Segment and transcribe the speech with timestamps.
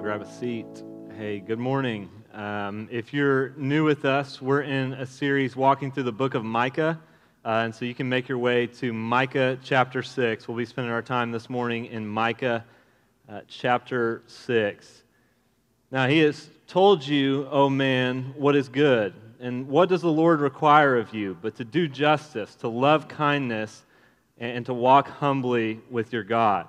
[0.00, 0.82] grab a seat.
[1.18, 2.08] Hey, good morning.
[2.32, 6.42] Um, if you're new with us, we're in a series walking through the book of
[6.42, 6.98] Micah.
[7.44, 10.48] Uh, and so you can make your way to Micah chapter 6.
[10.48, 12.64] We'll be spending our time this morning in Micah
[13.28, 15.02] uh, chapter 6.
[15.90, 19.12] Now, he has told you, oh man, what is good.
[19.38, 21.36] And what does the Lord require of you?
[21.42, 23.84] But to do justice, to love kindness,
[24.38, 26.68] and to walk humbly with your God.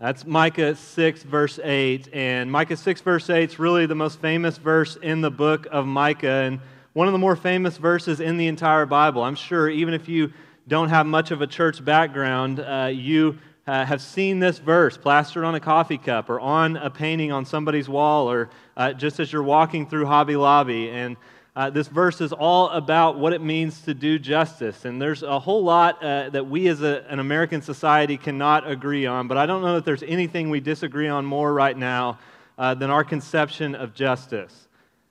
[0.00, 2.08] That's Micah 6, verse 8.
[2.14, 5.86] And Micah 6, verse 8 is really the most famous verse in the book of
[5.86, 6.58] Micah and
[6.94, 9.22] one of the more famous verses in the entire Bible.
[9.22, 10.32] I'm sure even if you
[10.66, 15.44] don't have much of a church background, uh, you uh, have seen this verse plastered
[15.44, 18.48] on a coffee cup or on a painting on somebody's wall or
[18.78, 20.88] uh, just as you're walking through Hobby Lobby.
[20.88, 21.18] And
[21.56, 24.84] uh, this verse is all about what it means to do justice.
[24.84, 29.06] And there's a whole lot uh, that we as a, an American society cannot agree
[29.06, 32.18] on, but I don't know that there's anything we disagree on more right now
[32.56, 34.68] uh, than our conception of justice.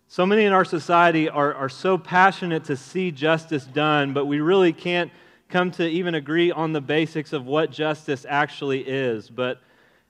[0.07, 4.39] So many in our society are, are so passionate to see justice done, but we
[4.39, 5.11] really can't
[5.49, 9.29] come to even agree on the basics of what justice actually is.
[9.29, 9.61] But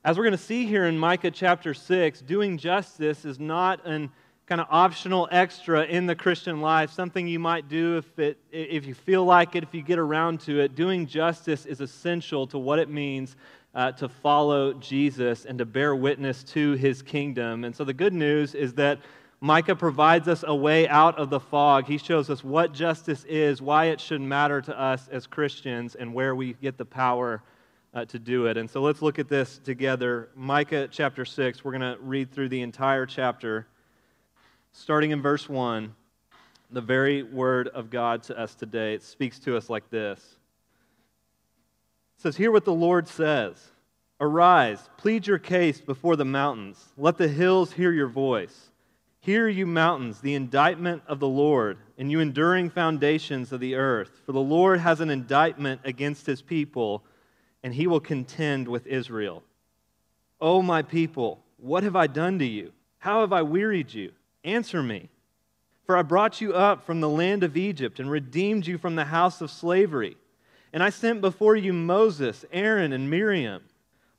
[0.03, 4.11] as we're going to see here in Micah chapter 6, doing justice is not an
[4.49, 8.87] kind of optional extra in the Christian life, something you might do if, it, if
[8.87, 10.73] you feel like it, if you get around to it.
[10.73, 13.35] Doing justice is essential to what it means
[13.75, 17.63] uh, to follow Jesus and to bear witness to his kingdom.
[17.63, 18.97] And so the good news is that
[19.39, 21.85] Micah provides us a way out of the fog.
[21.85, 26.11] He shows us what justice is, why it should matter to us as Christians, and
[26.11, 27.43] where we get the power
[27.93, 28.57] uh, to do it.
[28.57, 30.29] And so let's look at this together.
[30.35, 33.67] Micah chapter 6, we're going to read through the entire chapter
[34.71, 35.93] starting in verse 1,
[36.71, 38.93] the very word of God to us today.
[38.93, 40.19] It speaks to us like this
[42.17, 43.71] It says, Hear what the Lord says
[44.21, 48.71] Arise, plead your case before the mountains, let the hills hear your voice.
[49.21, 54.21] Hear, you mountains, the indictment of the Lord, and you enduring foundations of the earth.
[54.25, 57.03] For the Lord has an indictment against his people,
[57.61, 59.43] and he will contend with Israel.
[60.39, 62.71] O my people, what have I done to you?
[62.99, 64.13] How have I wearied you?
[64.43, 65.09] Answer me.
[65.85, 69.05] For I brought you up from the land of Egypt and redeemed you from the
[69.05, 70.17] house of slavery.
[70.71, 73.63] And I sent before you Moses, Aaron, and Miriam.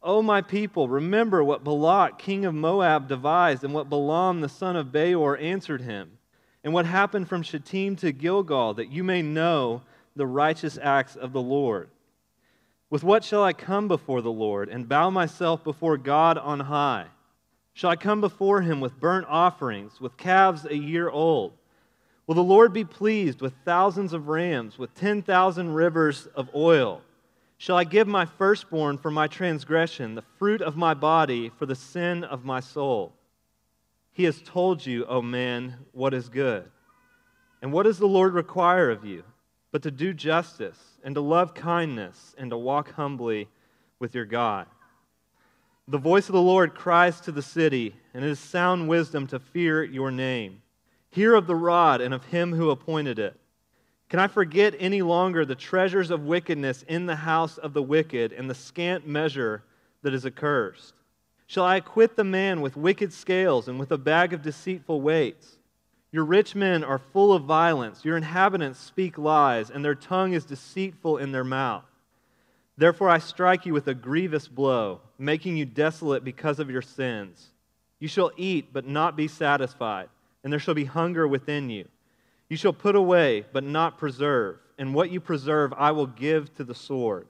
[0.02, 4.74] O my people, remember what Balak, king of Moab, devised, and what Balaam, the son
[4.74, 6.18] of Beor, answered him,
[6.64, 9.82] and what happened from Shittim to Gilgal, that you may know
[10.16, 11.90] the righteous acts of the Lord.
[12.88, 17.06] With what shall I come before the Lord and bow myself before God on high?
[17.80, 21.54] Shall I come before him with burnt offerings, with calves a year old?
[22.26, 27.00] Will the Lord be pleased with thousands of rams, with 10,000 rivers of oil?
[27.56, 31.74] Shall I give my firstborn for my transgression, the fruit of my body for the
[31.74, 33.14] sin of my soul?
[34.12, 36.70] He has told you, O oh man, what is good.
[37.62, 39.24] And what does the Lord require of you?
[39.72, 43.48] But to do justice, and to love kindness, and to walk humbly
[43.98, 44.66] with your God.
[45.88, 49.38] The voice of the Lord cries to the city, and it is sound wisdom to
[49.38, 50.62] fear your name.
[51.10, 53.38] Hear of the rod and of him who appointed it.
[54.08, 58.32] Can I forget any longer the treasures of wickedness in the house of the wicked
[58.32, 59.64] and the scant measure
[60.02, 60.94] that is accursed?
[61.46, 65.58] Shall I acquit the man with wicked scales and with a bag of deceitful weights?
[66.12, 70.44] Your rich men are full of violence, your inhabitants speak lies, and their tongue is
[70.44, 71.89] deceitful in their mouth.
[72.80, 77.50] Therefore, I strike you with a grievous blow, making you desolate because of your sins.
[77.98, 80.08] You shall eat, but not be satisfied,
[80.42, 81.86] and there shall be hunger within you.
[82.48, 86.64] You shall put away, but not preserve, and what you preserve I will give to
[86.64, 87.26] the sword.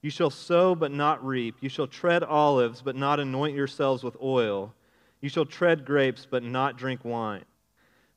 [0.00, 1.56] You shall sow, but not reap.
[1.60, 4.72] You shall tread olives, but not anoint yourselves with oil.
[5.20, 7.44] You shall tread grapes, but not drink wine.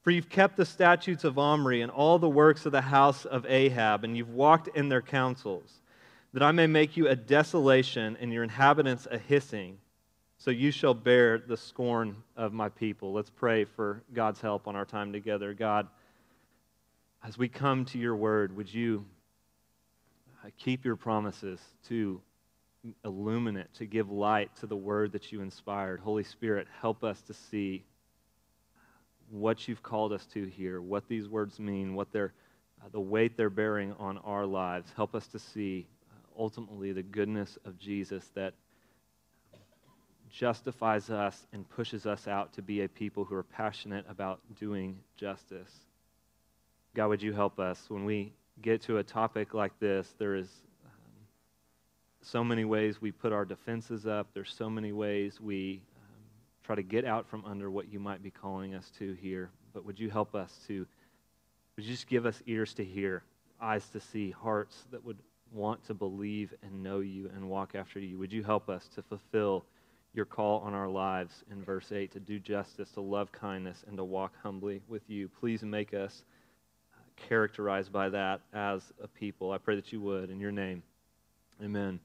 [0.03, 3.45] For you've kept the statutes of Omri and all the works of the house of
[3.45, 5.81] Ahab, and you've walked in their counsels
[6.33, 9.77] that I may make you a desolation and your inhabitants a hissing,
[10.37, 13.13] so you shall bear the scorn of my people.
[13.13, 15.53] Let's pray for God's help on our time together.
[15.53, 15.87] God,
[17.23, 19.05] as we come to your word, would you
[20.45, 22.21] uh, keep your promises to
[23.03, 25.99] illumine it, to give light to the word that you inspired?
[25.99, 27.83] Holy Spirit, help us to see
[29.29, 32.33] what you've called us to here, what these words mean, what they're,
[32.81, 34.91] uh, the weight they're bearing on our lives.
[34.95, 35.87] Help us to see
[36.37, 38.53] ultimately the goodness of Jesus that
[40.29, 44.99] justifies us and pushes us out to be a people who are passionate about doing
[45.15, 45.71] justice.
[46.95, 50.13] God, would you help us when we get to a topic like this?
[50.17, 50.49] There is
[50.85, 50.91] um,
[52.21, 56.13] so many ways we put our defenses up, there's so many ways we um,
[56.63, 59.49] try to get out from under what you might be calling us to here.
[59.73, 60.85] But would you help us to,
[61.75, 63.23] would you just give us ears to hear,
[63.61, 65.17] eyes to see, hearts that would
[65.51, 68.17] want to believe and know you and walk after you?
[68.19, 69.65] Would you help us to fulfill
[70.13, 73.97] your call on our lives in verse 8 to do justice, to love kindness, and
[73.97, 75.29] to walk humbly with you?
[75.39, 76.23] Please make us
[77.15, 79.51] characterized by that as a people.
[79.51, 80.83] I pray that you would in your name.
[81.63, 81.99] Amen.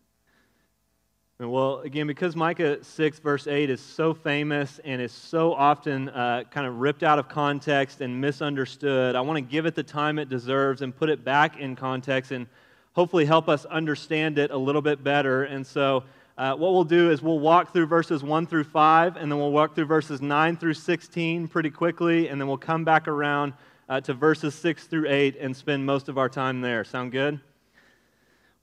[1.39, 6.45] Well, again, because Micah 6, verse 8 is so famous and is so often uh,
[6.51, 10.21] kind of ripped out of context and misunderstood, I want to give it the time
[10.21, 12.47] it deserves and put it back in context and
[12.95, 15.45] hopefully help us understand it a little bit better.
[15.45, 16.05] And so,
[16.39, 19.53] uh, what we'll do is we'll walk through verses 1 through 5, and then we'll
[19.53, 23.53] walk through verses 9 through 16 pretty quickly, and then we'll come back around
[23.89, 26.85] uh, to verses 6 through 8 and spend most of our time there.
[26.85, 27.41] Sound good?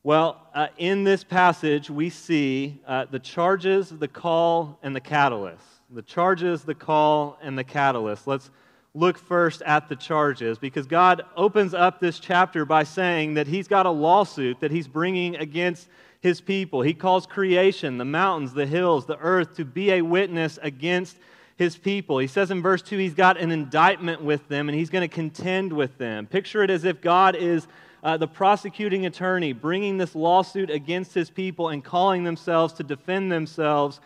[0.01, 5.63] Well, uh, in this passage, we see uh, the charges, the call, and the catalyst.
[5.91, 8.25] The charges, the call, and the catalyst.
[8.25, 8.49] Let's
[8.93, 13.67] look first at the charges because God opens up this chapter by saying that He's
[13.67, 15.87] got a lawsuit that He's bringing against
[16.21, 16.81] His people.
[16.81, 21.17] He calls creation, the mountains, the hills, the earth, to be a witness against
[21.55, 22.17] His people.
[22.17, 25.13] He says in verse 2 He's got an indictment with them and He's going to
[25.13, 26.25] contend with them.
[26.25, 27.67] Picture it as if God is
[28.03, 33.31] uh, the prosecuting attorney bringing this lawsuit against his people and calling themselves to defend
[33.31, 33.99] themselves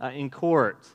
[0.00, 0.86] uh, in court.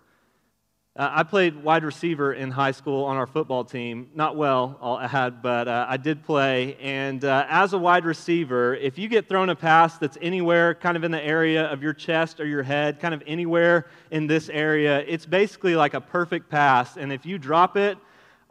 [0.95, 4.11] Uh, I played wide receiver in high school on our football team.
[4.13, 6.75] Not well, I'll add, but uh, I did play.
[6.75, 10.95] And uh, as a wide receiver, if you get thrown a pass that's anywhere kind
[10.95, 14.49] of in the area of your chest or your head, kind of anywhere in this
[14.49, 16.95] area, it's basically like a perfect pass.
[16.95, 17.97] And if you drop it,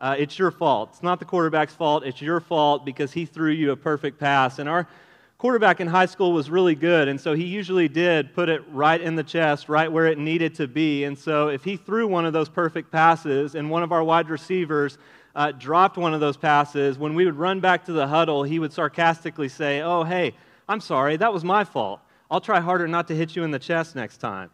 [0.01, 0.89] uh, it's your fault.
[0.95, 2.03] It's not the quarterback's fault.
[2.05, 4.59] It's your fault because he threw you a perfect pass.
[4.59, 4.89] And our
[5.43, 9.01] quarterback in high school was really good, and so he usually did put it right
[9.01, 11.03] in the chest, right where it needed to be.
[11.03, 14.31] And so if he threw one of those perfect passes and one of our wide
[14.31, 14.99] receivers
[15.35, 18.61] uh, dropped one of those passes, when we would run back to the huddle, he
[18.61, 20.33] would sarcastically say, Oh, hey,
[20.69, 21.99] I'm sorry, that was my fault.
[22.31, 24.49] I'll try harder not to hit you in the chest next time.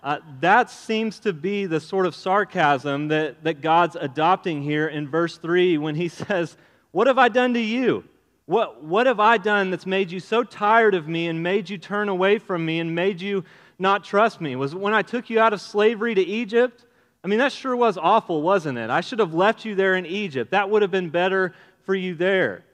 [0.00, 5.08] Uh, that seems to be the sort of sarcasm that, that God's adopting here in
[5.08, 6.56] verse 3 when he says,
[6.92, 8.04] What have I done to you?
[8.46, 11.78] What, what have I done that's made you so tired of me and made you
[11.78, 13.44] turn away from me and made you
[13.78, 14.54] not trust me?
[14.54, 16.84] Was it when I took you out of slavery to Egypt?
[17.22, 18.90] I mean, that sure was awful, wasn't it?
[18.90, 20.50] I should have left you there in Egypt.
[20.50, 21.54] That would have been better
[21.84, 22.64] for you there.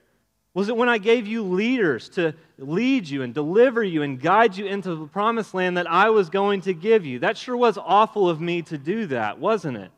[0.53, 4.57] Was it when I gave you leaders to lead you and deliver you and guide
[4.57, 7.19] you into the promised land that I was going to give you?
[7.19, 9.91] That sure was awful of me to do that, wasn't it?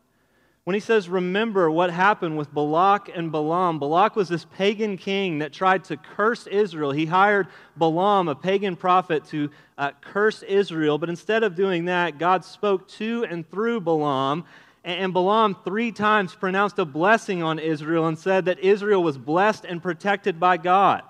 [0.66, 5.40] When he says, remember what happened with Balak and Balaam, Balak was this pagan king
[5.40, 6.92] that tried to curse Israel.
[6.92, 12.18] He hired Balaam, a pagan prophet, to uh, curse Israel, but instead of doing that,
[12.18, 14.46] God spoke to and through Balaam
[14.86, 19.66] and Balaam three times pronounced a blessing on Israel and said that Israel was blessed
[19.66, 21.04] and protected by God.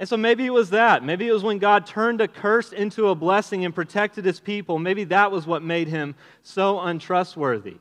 [0.00, 1.04] And so maybe it was that.
[1.04, 4.78] Maybe it was when God turned a curse into a blessing and protected his people.
[4.78, 7.76] Maybe that was what made him so untrustworthy.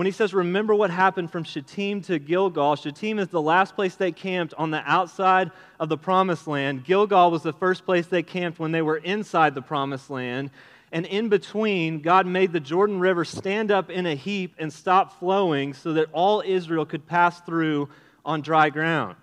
[0.00, 3.96] When he says, Remember what happened from Shittim to Gilgal, Shittim is the last place
[3.96, 6.84] they camped on the outside of the promised land.
[6.84, 10.52] Gilgal was the first place they camped when they were inside the promised land.
[10.90, 15.18] And in between, God made the Jordan River stand up in a heap and stop
[15.18, 17.90] flowing so that all Israel could pass through
[18.24, 19.16] on dry ground.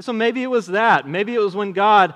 [0.00, 1.08] So maybe it was that.
[1.08, 2.14] Maybe it was when God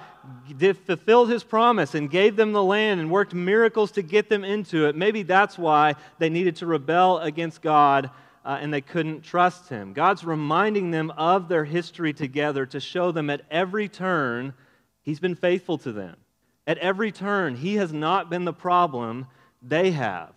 [0.57, 4.45] did, fulfilled his promise and gave them the land and worked miracles to get them
[4.45, 4.97] into it.
[4.97, 8.11] Maybe that's why they needed to rebel against God
[8.45, 9.93] uh, and they couldn't trust him.
[9.93, 14.55] God's reminding them of their history together to show them at every turn
[15.03, 16.17] he's been faithful to them.
[16.67, 19.27] At every turn, he has not been the problem,
[19.63, 20.33] they have.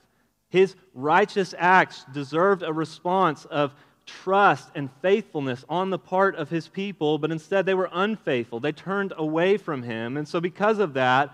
[0.50, 3.74] His righteous acts deserved a response of
[4.24, 8.60] trust and faithfulness on the part of his people, but instead they were unfaithful.
[8.60, 10.18] They turned away from him.
[10.18, 11.34] And so, because of that,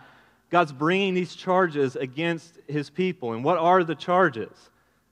[0.49, 3.33] God's bringing these charges against his people.
[3.33, 4.69] And what are the charges?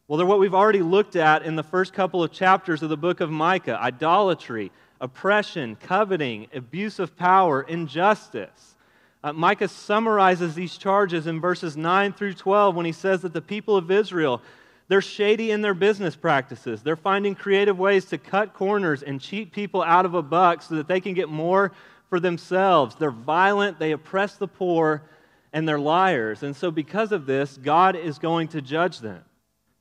[0.07, 2.97] Well, they're what we've already looked at in the first couple of chapters of the
[2.97, 8.75] book of Micah idolatry, oppression, coveting, abuse of power, injustice.
[9.23, 13.41] Uh, Micah summarizes these charges in verses 9 through 12 when he says that the
[13.41, 14.41] people of Israel,
[14.87, 16.83] they're shady in their business practices.
[16.83, 20.75] They're finding creative ways to cut corners and cheat people out of a buck so
[20.75, 21.71] that they can get more
[22.09, 22.95] for themselves.
[22.95, 25.01] They're violent, they oppress the poor,
[25.51, 26.43] and they're liars.
[26.43, 29.23] And so, because of this, God is going to judge them.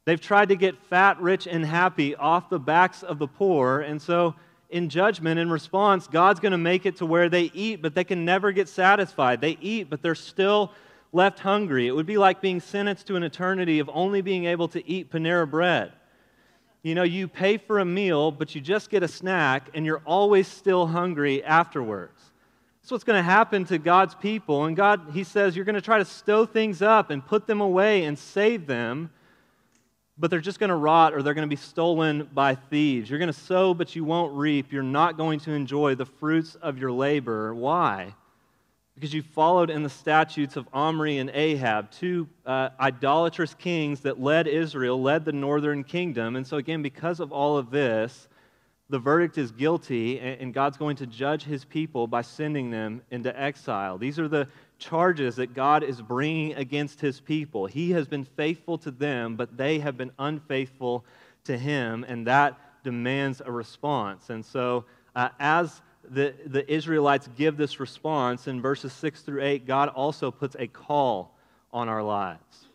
[0.07, 4.01] They've tried to get fat, rich, and happy off the backs of the poor, and
[4.01, 4.35] so
[4.71, 8.03] in judgment, in response, God's going to make it to where they eat, but they
[8.03, 9.41] can never get satisfied.
[9.41, 10.73] They eat, but they're still
[11.15, 11.87] left hungry.
[11.87, 15.11] It would be like being sentenced to an eternity of only being able to eat
[15.11, 15.93] Panera bread.
[16.83, 20.03] You know, you pay for a meal, but you just get a snack, and you're
[20.05, 22.21] always still hungry afterwards.
[22.83, 24.67] That's what's going to happen to God's people.
[24.67, 27.63] And God, He says, you're going to try to stow things up and put them
[27.63, 29.11] away and save them,
[30.19, 33.09] but they're just going to rot or they're going to be stolen by thieves.
[33.09, 34.71] You're going to sow, but you won't reap.
[34.71, 37.55] You're not going to enjoy the fruits of your labor.
[37.55, 38.15] Why?
[38.95, 44.21] Because you followed in the statutes of Omri and Ahab, two uh, idolatrous kings that
[44.21, 46.37] led Israel, led the northern kingdom.
[46.37, 48.29] And so, again, because of all of this,
[48.91, 53.37] the verdict is guilty, and God's going to judge his people by sending them into
[53.39, 53.99] exile.
[53.99, 54.47] These are the
[54.79, 57.67] charges that God is bringing against his people.
[57.67, 61.05] He has been faithful to them, but they have been unfaithful
[61.45, 64.29] to him, and that demands a response.
[64.29, 64.85] And so,
[65.17, 65.81] uh, as
[66.11, 70.67] the, the Israelites give this response, in verses 6 through 8, God also puts a
[70.67, 71.37] call
[71.73, 72.67] on our lives.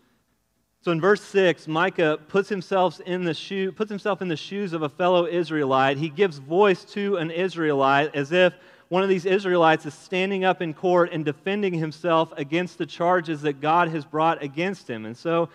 [0.81, 4.71] So in verse 6, Micah puts himself in the shoe, puts himself in the shoes
[4.73, 5.97] of a fellow Israelite.
[5.97, 8.53] He gives voice to an Israelite as if
[8.87, 13.41] one of these Israelites is standing up in court and defending himself against the charges
[13.41, 15.05] that God has brought against him.
[15.05, 15.49] And so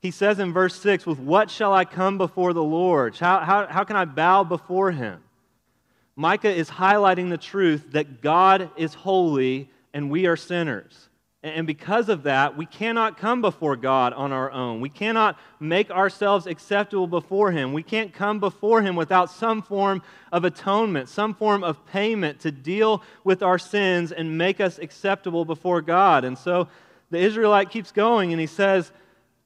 [0.00, 3.16] he says in verse 6, With what shall I come before the Lord?
[3.16, 5.20] How, how, how can I bow before him?
[6.18, 11.08] Micah is highlighting the truth that God is holy and we are sinners.
[11.44, 14.80] And because of that, we cannot come before God on our own.
[14.80, 17.72] We cannot make ourselves acceptable before Him.
[17.72, 22.50] We can't come before Him without some form of atonement, some form of payment to
[22.50, 26.24] deal with our sins and make us acceptable before God.
[26.24, 26.66] And so
[27.10, 28.90] the Israelite keeps going and he says,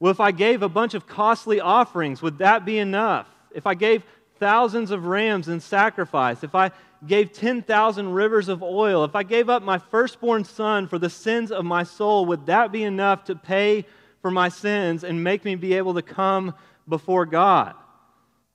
[0.01, 3.29] Well, if I gave a bunch of costly offerings, would that be enough?
[3.55, 4.05] If I gave
[4.43, 6.73] thousands of rams in sacrifice, if I
[7.07, 11.53] gave 10,000 rivers of oil, if I gave up my firstborn son for the sins
[11.53, 13.87] of my soul, would that be enough to pay
[14.21, 16.55] for my sins and make me be able to come
[16.89, 17.77] before God?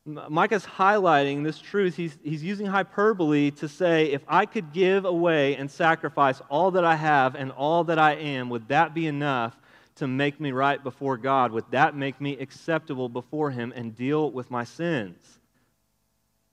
[0.06, 1.96] Micah's highlighting this truth.
[1.96, 6.84] He's, he's using hyperbole to say, if I could give away and sacrifice all that
[6.84, 9.56] I have and all that I am, would that be enough
[9.96, 11.53] to make me right before God?
[11.53, 15.37] Would that make me acceptable before Him and deal with my sins?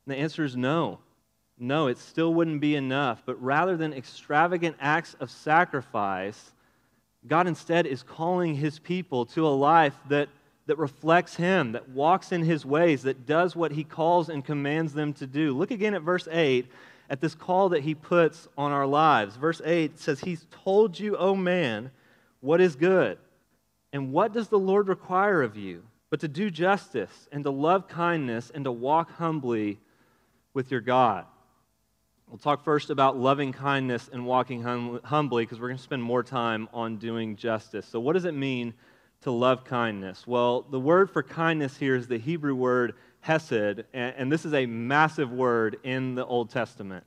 [0.06, 0.98] And the answer is no.
[1.58, 3.22] No, it still wouldn't be enough.
[3.24, 6.52] But rather than extravagant acts of sacrifice,
[7.26, 10.28] God instead is calling his people to a life that,
[10.66, 14.92] that reflects him, that walks in his ways, that does what he calls and commands
[14.92, 15.56] them to do.
[15.56, 16.66] Look again at verse 8,
[17.08, 19.36] at this call that he puts on our lives.
[19.36, 21.90] Verse 8 says, He's told you, O man,
[22.40, 23.18] what is good.
[23.92, 25.84] And what does the Lord require of you?
[26.10, 29.78] But to do justice and to love kindness and to walk humbly
[30.54, 31.26] with your God.
[32.28, 36.02] We'll talk first about loving kindness and walking hum- humbly because we're going to spend
[36.02, 37.86] more time on doing justice.
[37.86, 38.72] So, what does it mean
[39.22, 40.26] to love kindness?
[40.26, 44.54] Well, the word for kindness here is the Hebrew word hesed, and, and this is
[44.54, 47.04] a massive word in the Old Testament.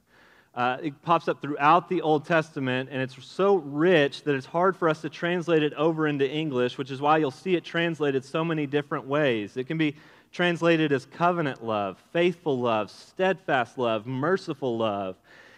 [0.54, 4.76] Uh, it pops up throughout the Old Testament, and it's so rich that it's hard
[4.76, 8.26] for us to translate it over into English, which is why you'll see it translated
[8.26, 9.56] so many different ways.
[9.56, 9.96] It can be
[10.32, 15.16] translated as covenant love, faithful love, steadfast love, merciful love.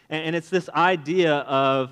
[0.09, 1.91] And, it's this idea of,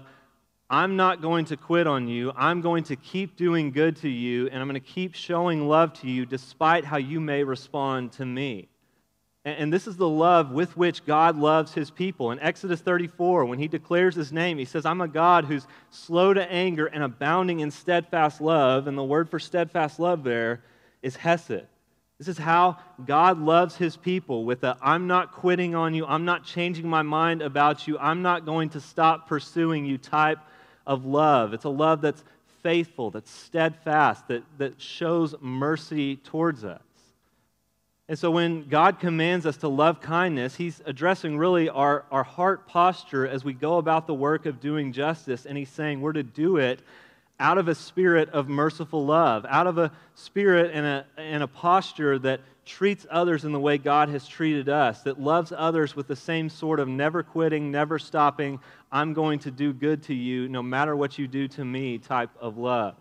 [0.69, 2.33] I'm not going to quit on you.
[2.35, 5.93] I'm going to keep doing good to you, and I'm going to keep showing love
[6.01, 8.69] to you despite how you may respond to me.
[9.45, 12.31] And this is the love with which God loves his people.
[12.31, 16.33] In Exodus 34, when he declares his name, he says, I'm a God who's slow
[16.33, 18.87] to anger and abounding in steadfast love.
[18.87, 20.63] And the word for steadfast love there
[21.01, 21.63] is hesed.
[22.17, 26.25] This is how God loves his people with a I'm not quitting on you, I'm
[26.25, 30.39] not changing my mind about you, I'm not going to stop pursuing you type
[30.87, 31.53] of love.
[31.53, 32.23] It's a love that's
[32.63, 36.81] faithful, that's steadfast, that, that shows mercy towards us.
[38.09, 42.65] And so when God commands us to love kindness, he's addressing really our, our heart
[42.65, 45.45] posture as we go about the work of doing justice.
[45.45, 46.79] And he's saying we're to do it
[47.39, 51.47] out of a spirit of merciful love, out of a spirit and a, and a
[51.47, 56.07] posture that treats others in the way God has treated us, that loves others with
[56.07, 58.59] the same sort of never quitting, never stopping,
[58.91, 62.31] I'm going to do good to you no matter what you do to me type
[62.39, 62.95] of love.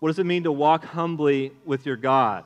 [0.00, 2.44] What does it mean to walk humbly with your God?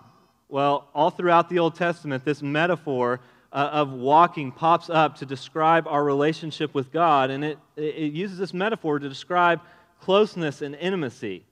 [0.48, 3.20] Well, all throughout the Old Testament, this metaphor
[3.52, 8.38] uh, of walking pops up to describe our relationship with God, and it, it uses
[8.38, 9.60] this metaphor to describe
[10.04, 11.46] closeness and intimacy.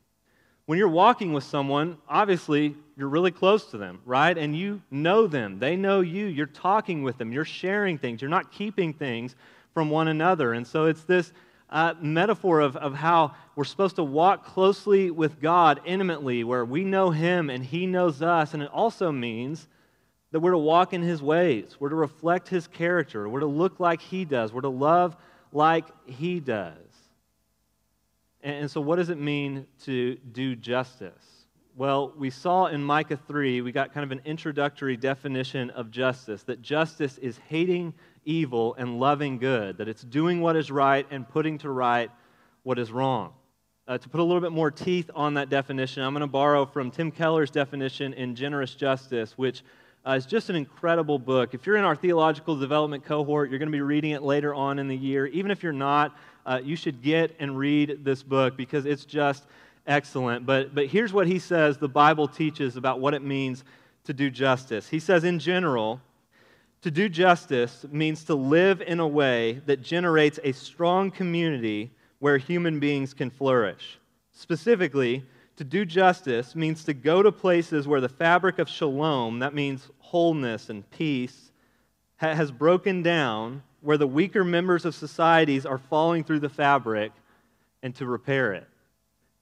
[0.66, 4.36] When you're walking with someone, obviously you're really close to them, right?
[4.36, 5.58] And you know them.
[5.58, 6.26] They know you.
[6.26, 7.32] You're talking with them.
[7.32, 8.20] You're sharing things.
[8.20, 9.34] You're not keeping things
[9.72, 10.52] from one another.
[10.52, 11.32] And so it's this
[11.70, 16.84] uh, metaphor of, of how we're supposed to walk closely with God intimately, where we
[16.84, 18.52] know Him and He knows us.
[18.52, 19.66] And it also means
[20.30, 23.80] that we're to walk in His ways, we're to reflect His character, we're to look
[23.80, 25.16] like He does, we're to love
[25.52, 26.91] like He does.
[28.42, 31.46] And, so, what does it mean to do justice?
[31.76, 36.42] Well, we saw in Micah 3, we got kind of an introductory definition of justice
[36.42, 37.94] that justice is hating
[38.24, 42.10] evil and loving good, that it's doing what is right and putting to right
[42.62, 43.32] what is wrong.
[43.88, 46.66] Uh, to put a little bit more teeth on that definition, I'm going to borrow
[46.66, 49.64] from Tim Keller's definition in Generous Justice, which
[50.06, 51.54] uh, is just an incredible book.
[51.54, 54.78] If you're in our theological development cohort, you're going to be reading it later on
[54.78, 55.26] in the year.
[55.26, 59.44] Even if you're not, uh, you should get and read this book because it's just
[59.86, 60.46] excellent.
[60.46, 63.64] But, but here's what he says the Bible teaches about what it means
[64.04, 64.88] to do justice.
[64.88, 66.00] He says, in general,
[66.82, 72.38] to do justice means to live in a way that generates a strong community where
[72.38, 73.98] human beings can flourish.
[74.32, 75.24] Specifically,
[75.56, 79.88] to do justice means to go to places where the fabric of shalom, that means
[79.98, 81.52] wholeness and peace,
[82.16, 87.12] has broken down, where the weaker members of societies are falling through the fabric,
[87.82, 88.66] and to repair it.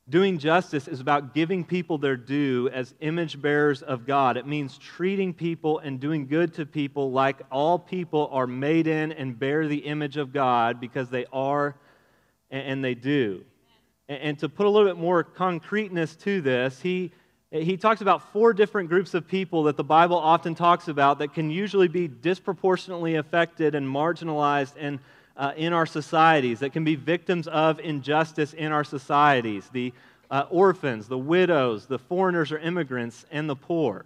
[0.08, 4.36] Doing justice is about giving people their due as image bearers of God.
[4.36, 9.12] It means treating people and doing good to people like all people are made in
[9.12, 11.76] and bear the image of God because they are
[12.50, 13.44] and they do.
[14.08, 17.12] And to put a little bit more concreteness to this, he,
[17.50, 21.34] he talks about four different groups of people that the Bible often talks about that
[21.34, 25.00] can usually be disproportionately affected and marginalized and
[25.36, 29.92] uh, in our societies, that can be victims of injustice in our societies the
[30.30, 34.04] uh, orphans, the widows, the foreigners or immigrants, and the poor.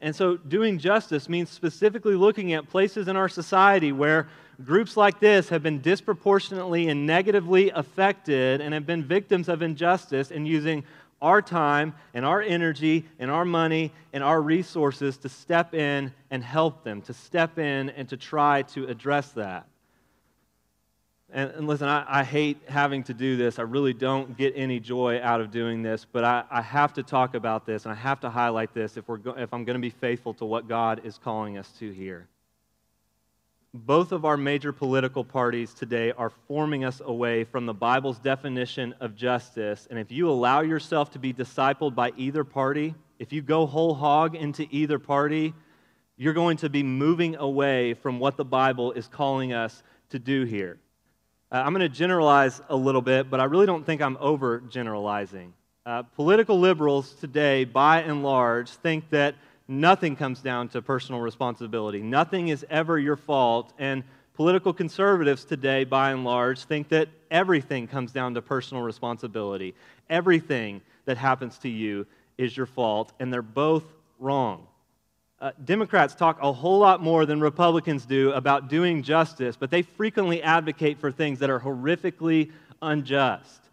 [0.00, 4.28] And so, doing justice means specifically looking at places in our society where
[4.64, 10.30] groups like this have been disproportionately and negatively affected and have been victims of injustice
[10.30, 10.84] and using
[11.20, 16.42] our time and our energy and our money and our resources to step in and
[16.42, 19.66] help them, to step in and to try to address that.
[21.30, 23.58] And, and listen, I, I, hate having to do this.
[23.58, 27.02] I really don't get any joy out of doing this, but I, I have to
[27.02, 29.74] talk about this and I have to highlight this if, we're go- if I'm going
[29.74, 32.28] to be faithful to what God is calling us to here.
[33.84, 38.94] Both of our major political parties today are forming us away from the Bible's definition
[39.00, 39.86] of justice.
[39.90, 43.94] And if you allow yourself to be discipled by either party, if you go whole
[43.94, 45.52] hog into either party,
[46.16, 50.44] you're going to be moving away from what the Bible is calling us to do
[50.44, 50.78] here.
[51.52, 54.60] Uh, I'm going to generalize a little bit, but I really don't think I'm over
[54.60, 55.52] generalizing.
[55.84, 59.34] Uh, political liberals today, by and large, think that
[59.68, 62.00] nothing comes down to personal responsibility.
[62.02, 63.72] Nothing is ever your fault.
[63.78, 69.74] And political conservatives today, by and large, think that everything comes down to personal responsibility.
[70.10, 72.06] Everything that happens to you
[72.38, 73.84] is your fault, and they're both
[74.18, 74.66] wrong.
[75.38, 79.82] Uh, Democrats talk a whole lot more than Republicans do about doing justice, but they
[79.82, 82.50] frequently advocate for things that are horrifically
[82.80, 83.65] unjust.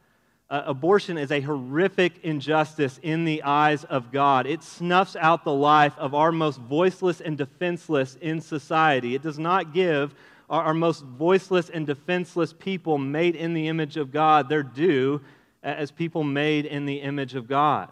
[0.53, 4.45] Uh, abortion is a horrific injustice in the eyes of God.
[4.45, 9.15] It snuffs out the life of our most voiceless and defenseless in society.
[9.15, 10.13] It does not give
[10.51, 15.21] our, our most voiceless and defenseless people made in the image of God their due
[15.63, 17.89] as people made in the image of God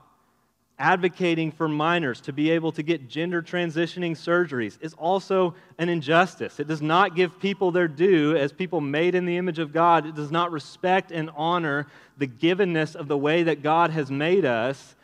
[0.81, 6.59] advocating for minors to be able to get gender transitioning surgeries is also an injustice.
[6.59, 10.07] It does not give people their due as people made in the image of God.
[10.07, 11.85] It does not respect and honor
[12.17, 14.95] the givenness of the way that God has made us.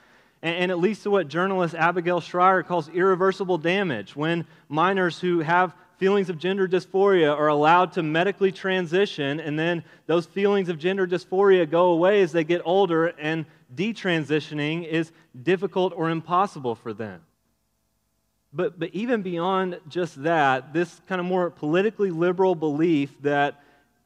[0.41, 5.75] And, it leads to what journalist Abigail Shrier calls irreversible damage when minors who have
[5.97, 11.07] feelings of gender dysphoria are allowed to medically transition, and then those feelings of gender
[11.07, 15.11] dysphoria go away as they get older, and detransitioning is
[15.43, 17.21] difficult or impossible for them.
[18.53, 23.61] But, but even beyond just that, this kind of more politically liberal belief that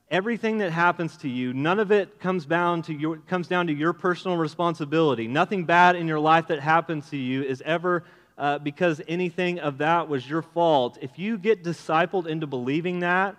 [0.10, 3.74] everything that happens to you, none of it comes down to your, comes down to
[3.74, 5.28] your personal responsibility.
[5.28, 8.04] Nothing bad in your life that happens to you is ever
[8.42, 10.98] uh, because anything of that was your fault.
[11.00, 13.36] If you get discipled into believing that,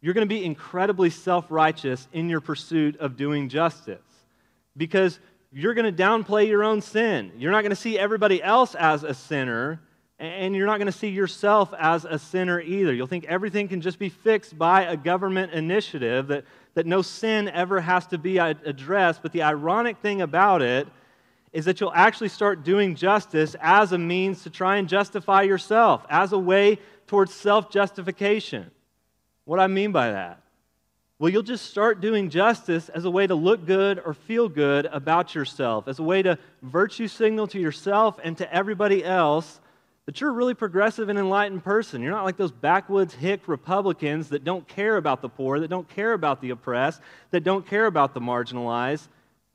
[0.00, 4.00] you're going to be incredibly self righteous in your pursuit of doing justice
[4.78, 5.20] because
[5.52, 7.32] you're going to downplay your own sin.
[7.36, 9.78] You're not going to see everybody else as a sinner,
[10.18, 12.94] and you're not going to see yourself as a sinner either.
[12.94, 17.50] You'll think everything can just be fixed by a government initiative, that, that no sin
[17.50, 19.20] ever has to be addressed.
[19.20, 20.88] But the ironic thing about it
[21.52, 26.04] is that you'll actually start doing justice as a means to try and justify yourself,
[26.10, 28.70] as a way towards self justification.
[29.44, 30.42] What I mean by that?
[31.18, 34.86] well, you'll just start doing justice as a way to look good or feel good
[34.86, 39.60] about yourself, as a way to virtue signal to yourself and to everybody else
[40.06, 42.02] that you're a really progressive and enlightened person.
[42.02, 45.88] You're not like those backwoods hick Republicans that don't care about the poor, that don't
[45.88, 47.00] care about the oppressed,
[47.32, 49.08] that don't care about the marginalized.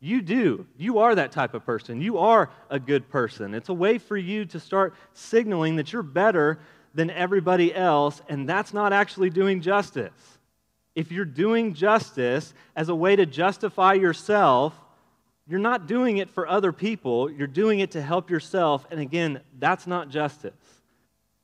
[0.04, 0.68] You do.
[0.76, 2.02] You are that type of person.
[2.02, 3.56] You are a good person.
[3.56, 6.60] It's a way for you to start signaling that you're better
[6.94, 10.12] than everybody else, and that's not actually doing justice.
[10.94, 14.74] If you're doing justice as a way to justify yourself,
[15.48, 18.86] you're not doing it for other people, you're doing it to help yourself.
[18.92, 20.52] And again, that's not justice.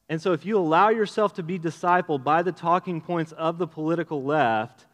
[0.10, 3.68] And so, if you allow yourself to be discipled by the talking points of the
[3.68, 4.86] political left,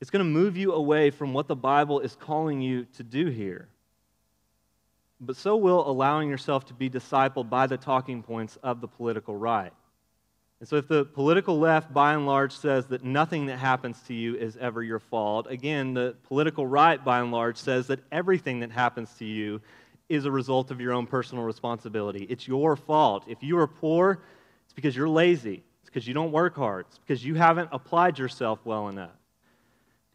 [0.00, 3.26] it's going to move you away from what the Bible is calling you to do
[3.26, 3.68] here.
[5.20, 9.34] But so will allowing yourself to be discipled by the talking points of the political
[9.34, 9.72] right.
[10.60, 14.14] And so, if the political left, by and large, says that nothing that happens to
[14.14, 18.60] you is ever your fault, again, the political right, by and large, says that everything
[18.60, 19.60] that happens to you
[20.08, 22.26] is a result of your own personal responsibility.
[22.30, 23.24] It's your fault.
[23.26, 24.22] If you are poor,
[24.64, 28.18] it's because you're lazy, it's because you don't work hard, it's because you haven't applied
[28.18, 29.10] yourself well enough.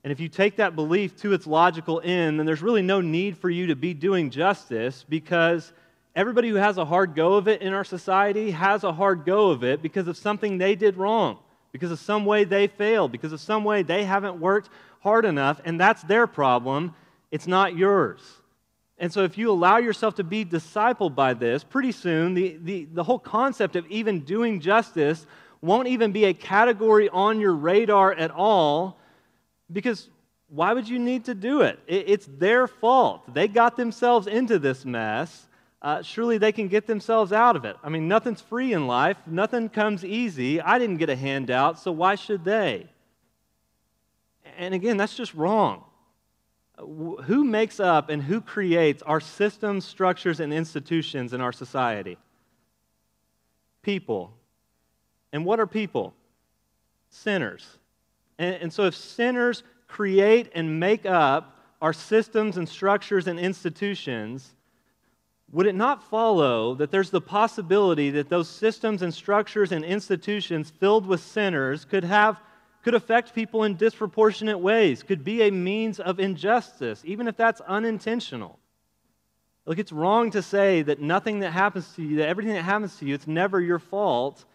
[0.04, 3.38] And if you take that belief to its logical end, then there's really no need
[3.38, 5.72] for you to be doing justice because
[6.14, 9.50] Everybody who has a hard go of it in our society has a hard go
[9.52, 11.38] of it because of something they did wrong,
[11.72, 15.62] because of some way they failed, because of some way they haven't worked hard enough,
[15.64, 16.94] and that's their problem.
[17.32, 18.20] It's not yours.
[18.98, 22.88] And so, if you allow yourself to be discipled by this, pretty soon the, the,
[22.92, 25.26] the whole concept of even doing justice
[25.62, 29.00] won't even be a category on your radar at all
[29.72, 30.10] because
[30.48, 31.80] why would you need to do it?
[31.88, 33.34] it it's their fault.
[33.34, 35.48] They got themselves into this mess
[35.82, 37.76] uh, surely they can get themselves out of it.
[37.84, 40.62] I mean, nothing's free in life, nothing comes easy.
[40.62, 42.88] I didn't get a handout, so why should they?
[44.58, 45.84] And again, that's just wrong.
[46.78, 52.18] Who makes up and who creates our systems, structures, and institutions in our society?
[53.82, 54.34] People.
[55.34, 56.14] And what are people?
[57.10, 57.78] Sinners.
[58.38, 64.54] And, and so if sinners create and make up our systems and structures and institutions,
[65.52, 70.72] would it not follow that there's the possibility that those systems and structures and institutions
[70.72, 72.40] filled with sinners could have
[72.84, 77.62] could affect people in disproportionate ways, could be a means of injustice, even if that's
[77.62, 78.58] unintentional.
[79.66, 82.98] Look, it's wrong to say that nothing that happens to you, that everything that happens
[82.98, 84.46] to you, it's never your fault.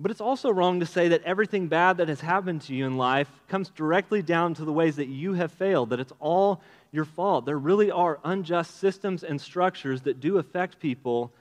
[0.00, 2.96] But it's also wrong to say that everything bad that has happened to you in
[2.96, 7.04] life comes directly down to the ways that you have failed, that it's all your
[7.04, 7.46] fault.
[7.46, 11.32] There really are unjust systems and structures that do affect people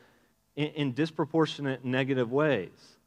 [0.56, 2.98] in, in disproportionate negative ways.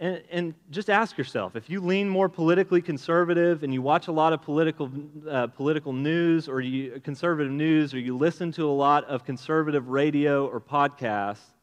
[0.00, 4.12] And, and, just ask yourself if you lean more politically conservative and you watch a
[4.12, 4.90] lot of political,
[5.30, 9.88] uh, political news or you, conservative news or you listen to a lot of conservative
[9.90, 11.53] radio or podcasts,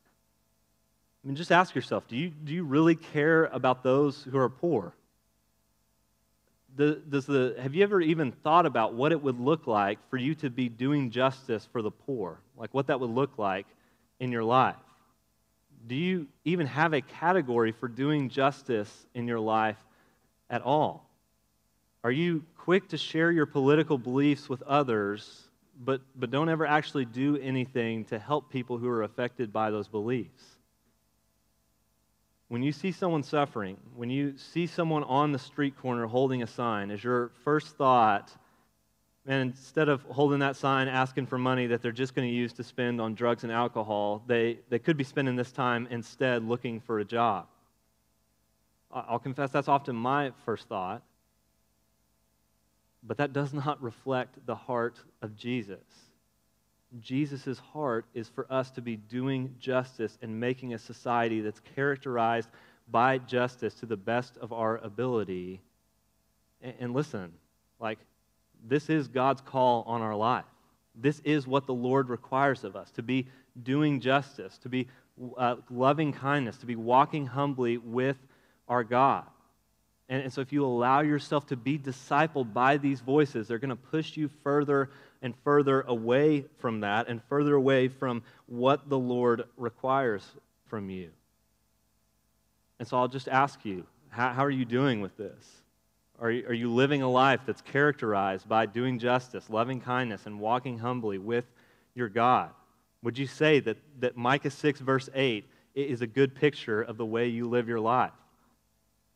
[1.24, 4.50] I mean, just ask yourself do you, do you really care about those who are
[4.50, 4.94] poor?
[6.78, 10.34] does the, have you ever even thought about what it would look like for you
[10.36, 12.40] to be doing justice for the poor?
[12.58, 13.66] Like what that would look like
[14.20, 14.76] in your life?
[15.88, 19.78] Do you even have a category for doing justice in your life
[20.50, 21.10] at all?
[22.04, 25.50] Are you quick to share your political beliefs with others,
[25.84, 29.88] but, but don't ever actually do anything to help people who are affected by those
[29.88, 30.58] beliefs?
[32.52, 36.48] When you see someone suffering, when you see someone on the street corner holding a
[36.48, 38.30] sign, is your first thought,
[39.26, 42.52] and instead of holding that sign asking for money that they're just going to use
[42.52, 46.82] to spend on drugs and alcohol, they, they could be spending this time instead looking
[46.82, 47.48] for a job.
[48.92, 51.04] I'll confess that's often my first thought,
[53.02, 55.80] but that does not reflect the heart of Jesus.
[57.00, 62.50] Jesus' heart is for us to be doing justice and making a society that's characterized
[62.90, 65.62] by justice to the best of our ability.
[66.62, 67.32] And, and listen,
[67.80, 68.00] like,
[68.68, 70.46] this is God's call on our life.
[70.94, 73.28] This is what the Lord requires of us to be
[73.64, 74.88] doing justice, to be
[75.38, 78.18] uh, loving kindness, to be walking humbly with
[78.68, 79.26] our God.
[80.10, 83.70] And, and so, if you allow yourself to be discipled by these voices, they're going
[83.70, 84.90] to push you further
[85.22, 90.26] and further away from that and further away from what the Lord requires
[90.68, 91.10] from you.
[92.80, 95.62] And so I'll just ask you how, how are you doing with this?
[96.20, 100.40] Are you, are you living a life that's characterized by doing justice, loving kindness, and
[100.40, 101.46] walking humbly with
[101.96, 102.52] your God?
[103.04, 107.06] Would you say that, that Micah 6, verse 8, is a good picture of the
[107.06, 108.12] way you live your life?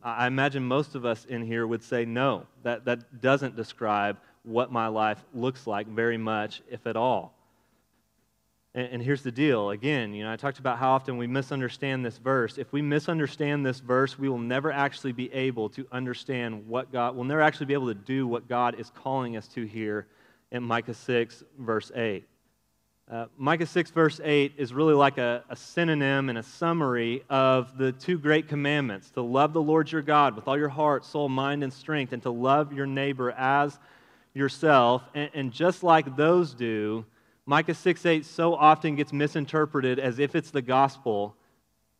[0.02, 4.71] I imagine most of us in here would say no, that, that doesn't describe what
[4.71, 7.34] my life looks like very much, if at all.
[8.73, 12.05] And, and here's the deal again, you know, I talked about how often we misunderstand
[12.05, 12.58] this verse.
[12.58, 17.15] If we misunderstand this verse, we will never actually be able to understand what God,
[17.15, 20.08] we'll never actually be able to do what God is calling us to here
[20.51, 22.25] in Micah 6, verse 8.
[23.10, 27.77] Uh, Micah 6, verse 8 is really like a, a, synonym and a summary of
[27.77, 31.29] the two great commandments to love the Lord your God with all your heart, soul,
[31.29, 33.77] mind, and strength, and to love your neighbor as
[34.36, 35.02] yourself.
[35.15, 37.06] And, and just like those do,
[37.48, 41.36] Micah 6, 8 so often gets misinterpreted as if it's the gospel,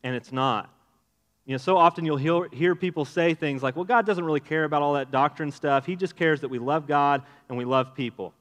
[0.04, 0.69] and it's not.
[1.45, 4.39] You know, so often you'll hear, hear people say things like, well, God doesn't really
[4.39, 5.86] care about all that doctrine stuff.
[5.86, 8.34] He just cares that we love God and we love people.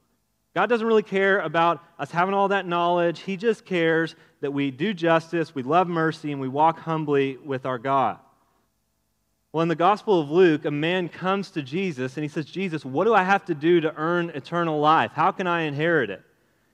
[0.55, 3.19] God doesn't really care about us having all that knowledge.
[3.19, 7.65] He just cares that we do justice, we love mercy, and we walk humbly with
[7.65, 8.17] our God.
[9.55, 12.83] Well, in the Gospel of Luke, a man comes to Jesus and he says, Jesus,
[12.83, 15.11] what do I have to do to earn eternal life?
[15.13, 16.21] How can I inherit it?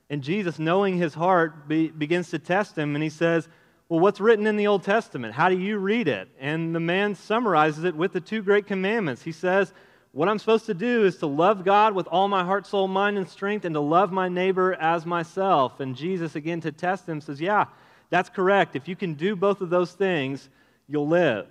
[0.09, 3.47] And Jesus, knowing his heart, be, begins to test him and he says,
[3.87, 5.35] Well, what's written in the Old Testament?
[5.35, 6.27] How do you read it?
[6.39, 9.21] And the man summarizes it with the two great commandments.
[9.21, 9.73] He says,
[10.11, 13.15] what I'm supposed to do is to love God with all my heart, soul, mind,
[13.15, 15.81] and strength, and to love my neighbor as myself.
[15.81, 17.65] And Jesus, again, to test him, says, Yeah,
[18.09, 18.75] that's correct.
[18.75, 20.49] If you can do both of those things,
[20.87, 21.45] you'll live.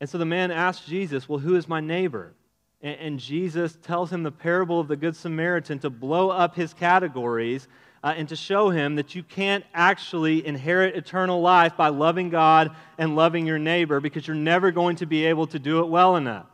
[0.00, 2.34] And so the man asks Jesus, Well, who is my neighbor?
[2.82, 6.74] And, and Jesus tells him the parable of the Good Samaritan to blow up his
[6.74, 7.68] categories
[8.02, 12.76] uh, and to show him that you can't actually inherit eternal life by loving God
[12.98, 16.16] and loving your neighbor because you're never going to be able to do it well
[16.16, 16.46] enough.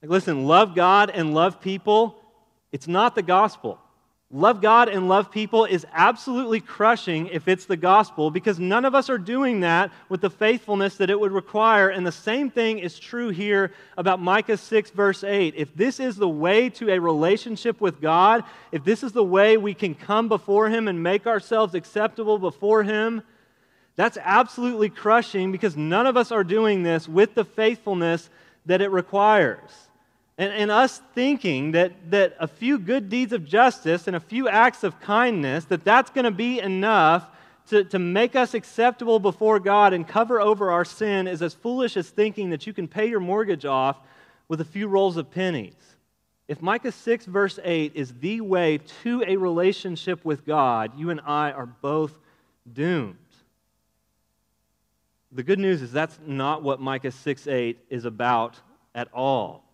[0.00, 2.16] Like, listen, love God and love people,
[2.72, 3.78] it's not the gospel.
[4.32, 8.92] Love God and love people is absolutely crushing if it's the gospel because none of
[8.92, 11.90] us are doing that with the faithfulness that it would require.
[11.90, 15.54] And the same thing is true here about Micah 6, verse 8.
[15.56, 19.58] If this is the way to a relationship with God, if this is the way
[19.58, 23.22] we can come before Him and make ourselves acceptable before Him,
[23.94, 28.28] that's absolutely crushing because none of us are doing this with the faithfulness
[28.66, 29.85] that it requires.
[30.38, 34.48] And, and us thinking that, that a few good deeds of justice and a few
[34.48, 37.26] acts of kindness, that that's going to be enough
[37.68, 41.96] to, to make us acceptable before God and cover over our sin is as foolish
[41.96, 43.98] as thinking that you can pay your mortgage off
[44.46, 45.74] with a few rolls of pennies.
[46.48, 51.20] If Micah 6, verse 8, is the way to a relationship with God, you and
[51.26, 52.16] I are both
[52.72, 53.16] doomed.
[55.32, 58.60] The good news is that's not what Micah 6, 8 is about
[58.94, 59.65] at all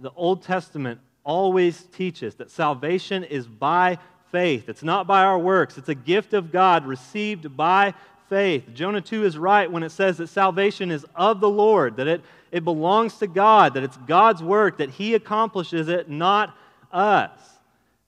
[0.00, 3.98] the Old Testament always teaches that salvation is by
[4.30, 4.68] faith.
[4.68, 7.94] It's not by our works, it's a gift of God received by
[8.28, 8.64] faith.
[8.72, 12.22] Jonah 2 is right when it says that salvation is of the Lord, that it,
[12.50, 16.56] it belongs to God, that it's God's work, that He accomplishes it, not
[16.90, 17.38] us.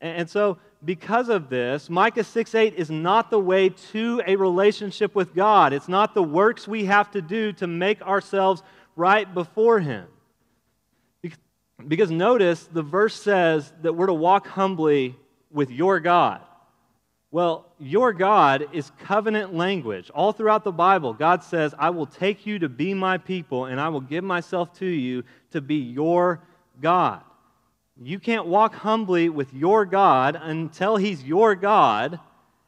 [0.01, 4.37] And, and so, because of this, Micah 6 8 is not the way to a
[4.37, 5.73] relationship with God.
[5.73, 8.63] It's not the works we have to do to make ourselves
[8.97, 10.07] right before Him.
[11.87, 15.17] Because notice the verse says that we're to walk humbly
[15.51, 16.41] with your God.
[17.31, 20.09] Well, your God is covenant language.
[20.11, 23.81] All throughout the Bible, God says, I will take you to be my people and
[23.81, 26.41] I will give myself to you to be your
[26.81, 27.23] God.
[28.01, 32.19] You can't walk humbly with your God until He's your God,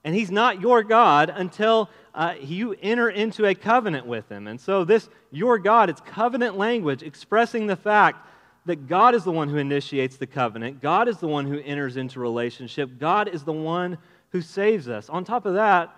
[0.05, 4.47] and He's not your God until uh, you enter into a covenant with Him.
[4.47, 8.25] And so, this, your God, it's covenant language expressing the fact
[8.66, 10.83] that God is the one who initiates the covenant.
[10.83, 12.98] God is the one who enters into relationship.
[12.98, 13.98] God is the one
[14.31, 15.09] who saves us.
[15.09, 15.94] On top of that,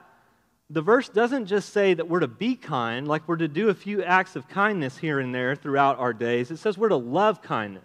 [0.70, 3.74] the verse doesn't just say that we're to be kind, like we're to do a
[3.74, 6.50] few acts of kindness here and there throughout our days.
[6.50, 7.84] It says we're to love kindness,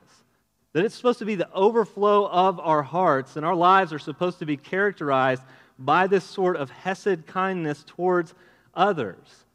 [0.74, 4.40] that it's supposed to be the overflow of our hearts, and our lives are supposed
[4.40, 5.44] to be characterized
[5.80, 8.34] by this sort of Hesed kindness towards
[8.74, 9.46] others.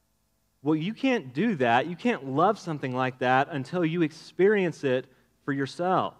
[0.62, 1.86] Well, you can't do that.
[1.86, 5.06] You can't love something like that until you experience it
[5.48, 6.12] for yourself.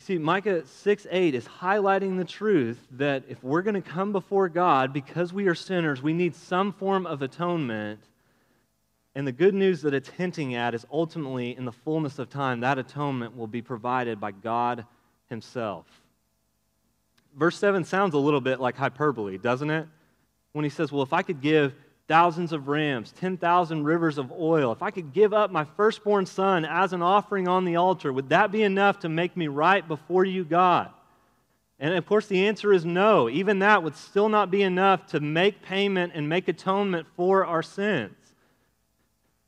[0.00, 4.48] See, Micah 6 8 is highlighting the truth that if we're going to come before
[4.48, 8.00] God because we are sinners, we need some form of atonement.
[9.14, 12.58] And the good news that it's hinting at is ultimately, in the fullness of time,
[12.62, 14.84] that atonement will be provided by God
[15.28, 15.86] Himself.
[17.36, 19.86] Verse 7 sounds a little bit like hyperbole, doesn't it?
[20.50, 21.76] When he says, Well, if I could give
[22.12, 26.66] thousands of rams, 10,000 rivers of oil, if I could give up my firstborn son
[26.66, 30.26] as an offering on the altar, would that be enough to make me right before
[30.26, 30.90] you, God?
[31.80, 33.30] And of course, the answer is no.
[33.30, 37.62] Even that would still not be enough to make payment and make atonement for our
[37.62, 38.14] sins.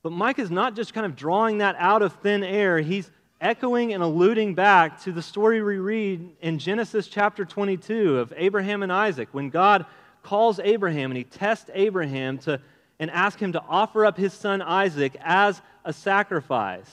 [0.03, 2.79] But Micah is not just kind of drawing that out of thin air.
[2.79, 3.11] He's
[3.42, 8.83] echoing and alluding back to the story we read in Genesis chapter 22 of Abraham
[8.83, 9.85] and Isaac when God
[10.25, 12.61] calls Abraham and he tests Abraham to,
[12.99, 16.91] and asks him to offer up his son Isaac as a sacrifice.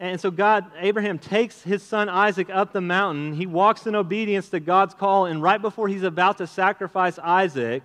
[0.00, 3.34] And so God, Abraham takes his son Isaac up the mountain.
[3.34, 7.82] He walks in obedience to God's call, and right before he's about to sacrifice Isaac,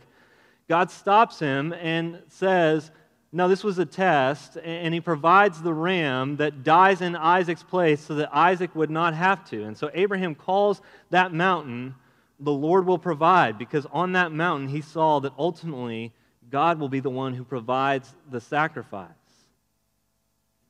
[0.67, 2.91] God stops him and says,
[3.31, 8.01] no, this was a test, and he provides the ram that dies in Isaac's place
[8.01, 9.65] so that Isaac would not have to.
[9.65, 11.93] And so Abraham calls that mountain,
[12.39, 16.13] the Lord will provide, because on that mountain he saw that ultimately
[16.49, 19.09] God will be the one who provides the sacrifice.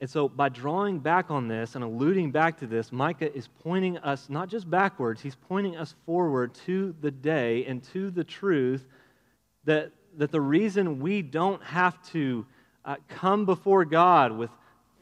[0.01, 3.97] And so, by drawing back on this and alluding back to this, Micah is pointing
[3.97, 8.87] us not just backwards, he's pointing us forward to the day and to the truth
[9.65, 12.45] that that the reason we don't have to
[12.85, 14.49] uh, come before God with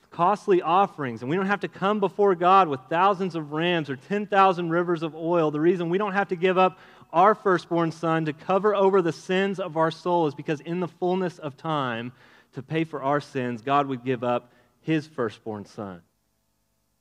[0.10, 3.96] costly offerings and we don't have to come before God with thousands of rams or
[3.96, 6.80] 10,000 rivers of oil, the reason we don't have to give up
[7.14, 10.88] our firstborn son to cover over the sins of our soul is because in the
[10.88, 12.12] fullness of time,
[12.54, 16.02] to pay for our sins, God would give up his firstborn son.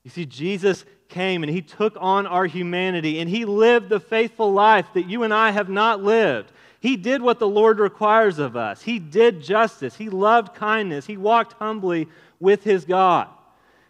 [0.05, 4.53] You see, Jesus came and he took on our humanity and he lived the faithful
[4.53, 6.53] life that you and I have not lived.
[6.81, 8.83] He did what the Lord requires of us.
[8.83, 9.97] He did justice.
[9.97, 11.07] He loved kindness.
[11.07, 12.09] He walked humbly
[12.39, 13.29] with his God.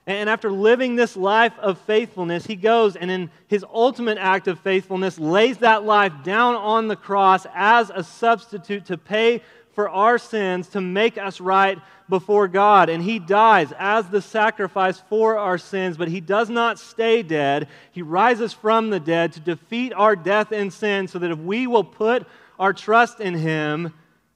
[0.07, 4.61] And after living this life of faithfulness, he goes and, in his ultimate act of
[4.61, 10.17] faithfulness, lays that life down on the cross as a substitute to pay for our
[10.17, 12.89] sins, to make us right before God.
[12.89, 17.67] And he dies as the sacrifice for our sins, but he does not stay dead.
[17.91, 21.67] He rises from the dead to defeat our death and sin so that if we
[21.67, 22.27] will put
[22.59, 23.93] our trust in Him,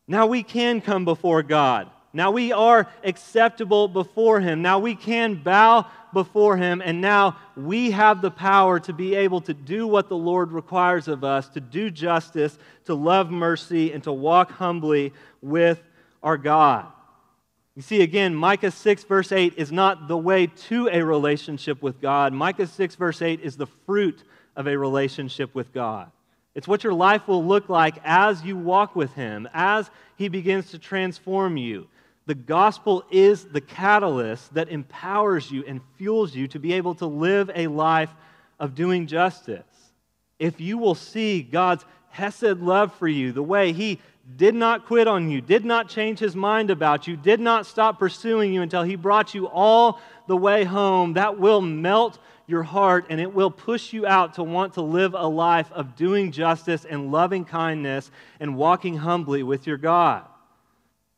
[0.06, 1.90] now we can come before God.
[2.12, 4.62] Now we are acceptable before Him.
[4.62, 6.82] Now we can bow before Him.
[6.84, 11.06] And now we have the power to be able to do what the Lord requires
[11.06, 15.80] of us to do justice, to love mercy, and to walk humbly with
[16.22, 16.86] our God.
[17.76, 22.00] You see, again, Micah 6, verse 8 is not the way to a relationship with
[22.00, 22.32] God.
[22.32, 24.24] Micah 6, verse 8 is the fruit
[24.56, 26.10] of a relationship with God.
[26.54, 30.70] It's what your life will look like as you walk with Him, as He begins
[30.70, 31.86] to transform you.
[32.26, 37.06] The gospel is the catalyst that empowers you and fuels you to be able to
[37.06, 38.10] live a life
[38.58, 39.64] of doing justice.
[40.38, 44.00] If you will see God's Hesed love for you, the way He
[44.36, 47.98] did not quit on you, did not change His mind about you, did not stop
[47.98, 52.18] pursuing you until He brought you all the way home, that will melt
[52.50, 55.96] your heart and it will push you out to want to live a life of
[55.96, 58.10] doing justice and loving kindness
[58.40, 60.24] and walking humbly with your God.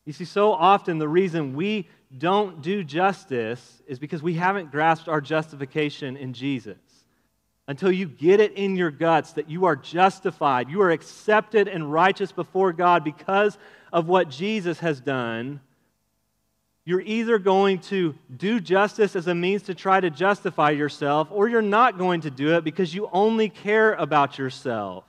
[0.05, 5.09] You see, so often the reason we don't do justice is because we haven't grasped
[5.09, 6.79] our justification in Jesus.
[7.69, 11.93] Until you get it in your guts that you are justified, you are accepted and
[11.93, 13.57] righteous before God because
[13.93, 15.61] of what Jesus has done
[16.85, 21.49] you're either going to do justice as a means to try to justify yourself, or
[21.49, 25.05] you're not going to do it because you only care about yourself.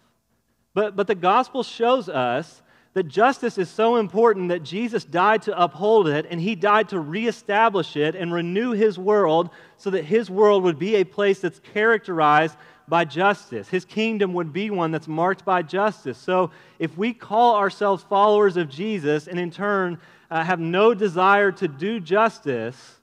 [0.76, 2.62] But, but the gospel shows us
[2.94, 7.00] that justice is so important that Jesus died to uphold it, and he died to
[7.00, 11.60] reestablish it and renew his world so that his world would be a place that's
[11.60, 12.56] characterized
[12.88, 13.68] by justice.
[13.68, 16.18] His kingdom would be one that's marked by justice.
[16.20, 20.00] So if we call ourselves followers of Jesus and in turn
[20.34, 22.96] uh, have no desire to do justice,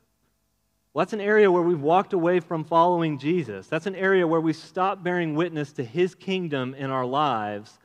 [0.93, 3.69] well, that's an area where we've walked away from following Jesus.
[3.69, 7.79] That's an area where we stop bearing witness to his kingdom in our lives,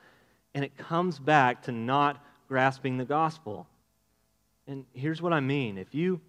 [0.55, 3.67] and it comes back to not grasping the gospel.
[4.65, 5.77] And here's what I mean.
[5.77, 6.21] If you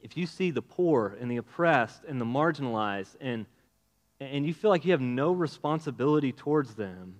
[0.00, 3.44] if you see the poor and the oppressed and the marginalized and
[4.20, 7.16] and you feel like you have no responsibility towards them,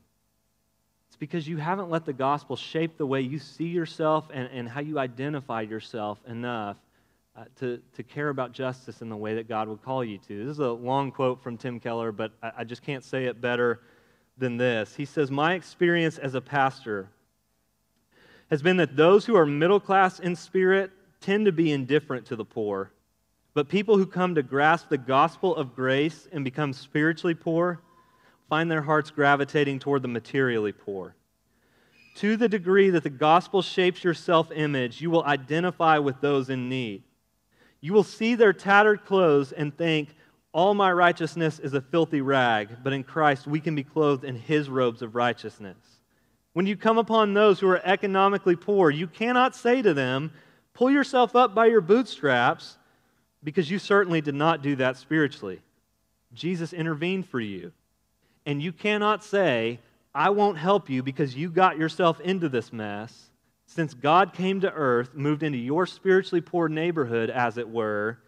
[1.20, 4.80] because you haven't let the gospel shape the way you see yourself and, and how
[4.80, 6.78] you identify yourself enough
[7.36, 10.44] uh, to, to care about justice in the way that God would call you to.
[10.46, 13.38] This is a long quote from Tim Keller, but I, I just can't say it
[13.40, 13.80] better
[14.38, 14.96] than this.
[14.96, 17.10] He says, My experience as a pastor
[18.48, 20.90] has been that those who are middle class in spirit
[21.20, 22.90] tend to be indifferent to the poor.
[23.52, 27.82] But people who come to grasp the gospel of grace and become spiritually poor
[28.50, 31.14] find their hearts gravitating toward the materially poor.
[32.16, 36.50] To the degree that the gospel shapes your self image, you will identify with those
[36.50, 37.04] in need.
[37.80, 40.14] You will see their tattered clothes and think,
[40.52, 44.34] All my righteousness is a filthy rag, but in Christ we can be clothed in
[44.34, 45.78] his robes of righteousness.
[46.52, 50.32] When you come upon those who are economically poor, you cannot say to them,
[50.74, 52.76] pull yourself up by your bootstraps
[53.44, 55.60] because you certainly did not do that spiritually.
[56.34, 57.72] Jesus intervened for you.
[58.50, 59.78] And you cannot say,
[60.12, 63.30] I won't help you because you got yourself into this mess.
[63.66, 68.18] Since God came to earth, moved into your spiritually poor neighborhood, as it were,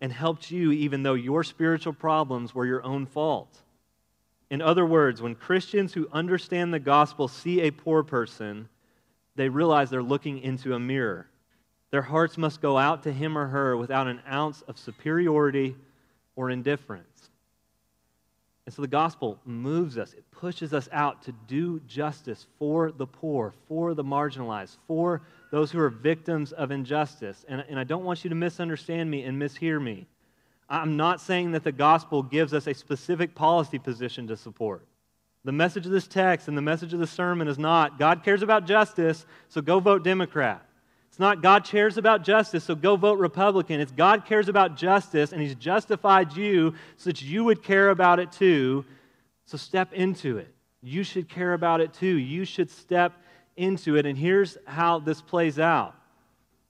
[0.00, 3.56] and helped you even though your spiritual problems were your own fault.
[4.50, 8.68] In other words, when Christians who understand the gospel see a poor person,
[9.36, 11.28] they realize they're looking into a mirror.
[11.92, 15.76] Their hearts must go out to him or her without an ounce of superiority
[16.34, 17.07] or indifference.
[18.68, 23.06] And so the gospel moves us, it pushes us out to do justice for the
[23.06, 27.46] poor, for the marginalized, for those who are victims of injustice.
[27.48, 30.06] And, and I don't want you to misunderstand me and mishear me.
[30.68, 34.84] I'm not saying that the gospel gives us a specific policy position to support.
[35.46, 38.42] The message of this text and the message of the sermon is not God cares
[38.42, 40.67] about justice, so go vote Democrat.
[41.18, 43.80] It's not God cares about justice, so go vote Republican.
[43.80, 48.20] It's God cares about justice, and He's justified you so that you would care about
[48.20, 48.84] it too.
[49.44, 50.54] So step into it.
[50.80, 52.06] You should care about it too.
[52.06, 53.14] You should step
[53.56, 54.06] into it.
[54.06, 55.96] And here's how this plays out.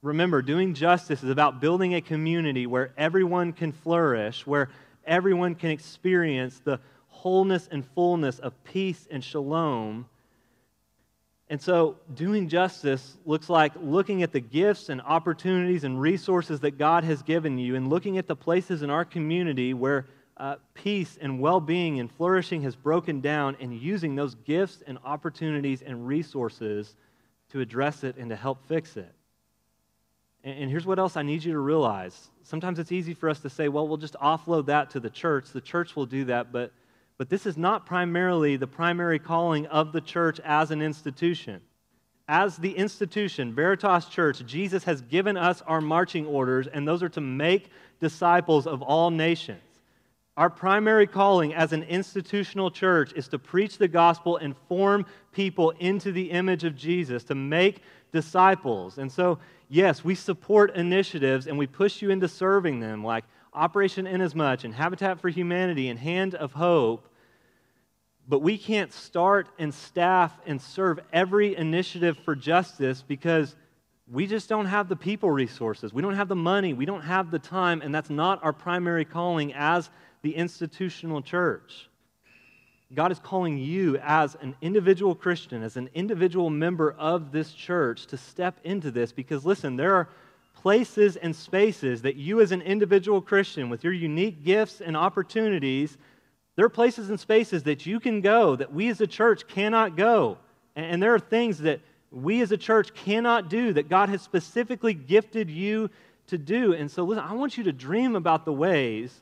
[0.00, 4.70] Remember, doing justice is about building a community where everyone can flourish, where
[5.04, 10.06] everyone can experience the wholeness and fullness of peace and shalom.
[11.50, 16.76] And so, doing justice looks like looking at the gifts and opportunities and resources that
[16.76, 21.18] God has given you and looking at the places in our community where uh, peace
[21.20, 26.06] and well being and flourishing has broken down and using those gifts and opportunities and
[26.06, 26.94] resources
[27.50, 29.12] to address it and to help fix it.
[30.44, 32.28] And, and here's what else I need you to realize.
[32.42, 35.50] Sometimes it's easy for us to say, well, we'll just offload that to the church.
[35.50, 36.52] The church will do that.
[36.52, 36.72] But,
[37.18, 41.60] but this is not primarily the primary calling of the church as an institution.
[42.28, 47.08] As the institution, Veritas Church, Jesus has given us our marching orders, and those are
[47.10, 49.60] to make disciples of all nations.
[50.36, 55.70] Our primary calling as an institutional church is to preach the gospel and form people
[55.80, 58.98] into the image of Jesus, to make disciples.
[58.98, 63.24] And so, yes, we support initiatives and we push you into serving them, like
[63.58, 67.08] Operation Inasmuch and Habitat for Humanity and Hand of Hope.
[68.28, 73.56] But we can't start and staff and serve every initiative for justice because
[74.06, 75.92] we just don't have the people resources.
[75.92, 76.72] We don't have the money.
[76.72, 77.82] We don't have the time.
[77.82, 79.90] And that's not our primary calling as
[80.22, 81.90] the institutional church.
[82.94, 88.06] God is calling you as an individual Christian, as an individual member of this church,
[88.06, 90.08] to step into this because, listen, there are
[90.62, 95.96] places and spaces that you, as an individual Christian, with your unique gifts and opportunities,
[96.56, 99.96] there are places and spaces that you can go that we as a church cannot
[99.96, 100.38] go.
[100.74, 101.80] And there are things that
[102.10, 105.90] we as a church cannot do that God has specifically gifted you
[106.26, 106.74] to do.
[106.74, 109.20] And so, listen, I want you to dream about the ways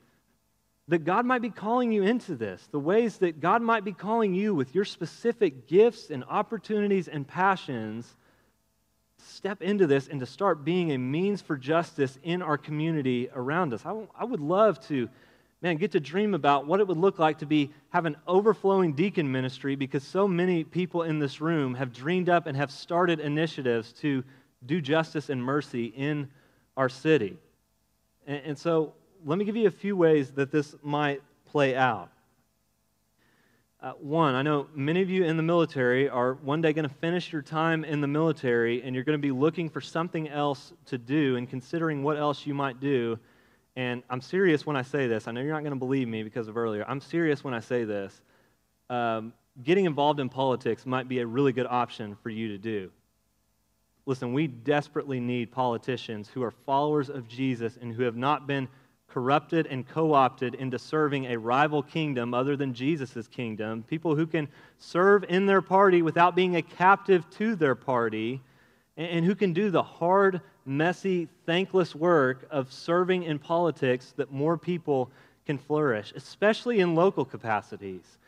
[0.88, 4.32] that God might be calling you into this, the ways that God might be calling
[4.32, 8.16] you with your specific gifts and opportunities and passions,
[9.26, 13.74] step into this and to start being a means for justice in our community around
[13.74, 13.84] us.
[13.84, 15.08] I, I would love to,
[15.62, 18.92] man, get to dream about what it would look like to be have an overflowing
[18.92, 23.20] deacon ministry because so many people in this room have dreamed up and have started
[23.20, 24.22] initiatives to
[24.64, 26.28] do justice and mercy in
[26.76, 27.36] our city.
[28.26, 32.10] and, and so let me give you a few ways that this might play out.
[33.78, 36.94] Uh, one, I know many of you in the military are one day going to
[36.94, 40.72] finish your time in the military and you're going to be looking for something else
[40.86, 43.18] to do and considering what else you might do.
[43.76, 45.28] And I'm serious when I say this.
[45.28, 46.86] I know you're not going to believe me because of earlier.
[46.88, 48.18] I'm serious when I say this.
[48.88, 52.90] Um, getting involved in politics might be a really good option for you to do.
[54.06, 58.68] Listen, we desperately need politicians who are followers of Jesus and who have not been
[59.16, 64.26] corrupted and co opted into serving a rival kingdom other than Jesus' kingdom, people who
[64.26, 64.46] can
[64.76, 68.42] serve in their party without being a captive to their party,
[68.98, 74.58] and who can do the hard, messy, thankless work of serving in politics that more
[74.58, 75.10] people
[75.46, 78.18] can flourish, especially in local capacities.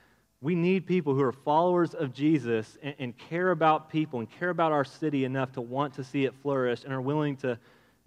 [0.40, 4.48] We need people who are followers of Jesus and, and, care about people and care
[4.48, 7.58] about our city enough to want to see it flourish and are willing to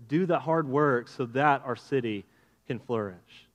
[0.07, 2.25] do the hard work so that our city
[2.67, 3.47] can flourish.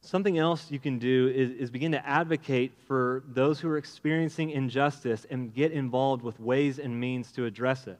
[0.00, 4.50] Something else you can do is, is begin to advocate for those who are experiencing
[4.50, 7.98] injustice and get involved with ways and means to address it.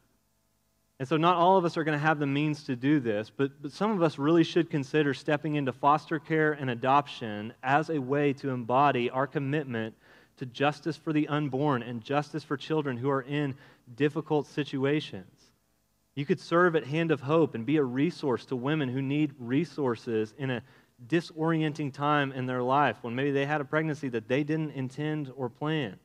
[0.99, 3.31] And so, not all of us are going to have the means to do this,
[3.37, 7.91] but, but some of us really should consider stepping into foster care and adoption as
[7.91, 9.95] a way to embody our commitment
[10.39, 13.55] to justice for the unborn and justice for children who are in
[13.95, 15.27] difficult situations.
[16.17, 19.35] You could serve at Hand of Hope and be a resource to women who need
[19.39, 20.63] resources in a
[21.09, 25.31] disorienting time in their life when maybe they had a pregnancy that they didn't intend
[25.37, 25.99] or plan.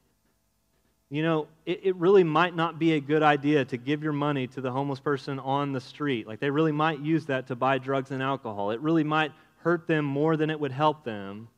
[1.09, 4.47] You know, it, it, really might not be a good idea to give your money
[4.47, 6.27] to the homeless person on the street.
[6.27, 8.71] Like, they really might use that to buy drugs and alcohol.
[8.71, 11.49] It really might hurt them more than it would help them.